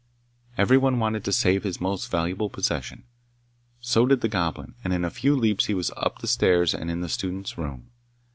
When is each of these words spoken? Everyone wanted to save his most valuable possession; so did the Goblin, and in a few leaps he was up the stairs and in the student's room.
Everyone 0.57 0.97
wanted 0.97 1.23
to 1.25 1.31
save 1.31 1.63
his 1.63 1.79
most 1.79 2.09
valuable 2.09 2.49
possession; 2.49 3.03
so 3.81 4.07
did 4.07 4.21
the 4.21 4.27
Goblin, 4.27 4.73
and 4.83 4.93
in 4.93 5.05
a 5.05 5.11
few 5.11 5.35
leaps 5.35 5.67
he 5.67 5.75
was 5.75 5.91
up 5.95 6.21
the 6.21 6.27
stairs 6.27 6.73
and 6.73 6.89
in 6.89 7.01
the 7.01 7.07
student's 7.07 7.55
room. 7.55 7.91